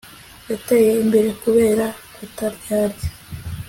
Yateye 0.51 0.91
imbere 1.03 1.29
kubera 1.41 1.85
kutaryarya 2.13 3.07